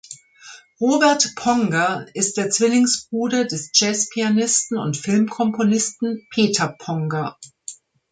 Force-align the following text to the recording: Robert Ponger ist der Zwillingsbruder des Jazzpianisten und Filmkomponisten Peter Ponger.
Robert 0.79 1.27
Ponger 1.35 2.07
ist 2.15 2.37
der 2.37 2.49
Zwillingsbruder 2.49 3.45
des 3.45 3.69
Jazzpianisten 3.75 4.79
und 4.79 4.97
Filmkomponisten 4.97 6.25
Peter 6.31 6.69
Ponger. 6.69 7.37